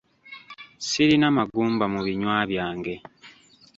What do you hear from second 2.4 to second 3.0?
byange.